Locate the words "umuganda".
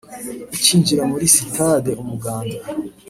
2.01-2.57